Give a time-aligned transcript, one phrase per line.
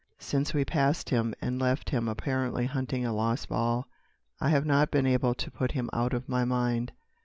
[0.17, 3.87] Since we passed him and left him apparently hunting a lost ball,
[4.39, 6.91] I have not been able to put him out of my mind."